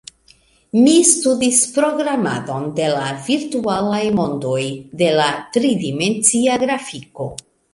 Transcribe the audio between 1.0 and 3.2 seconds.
studis programadon de la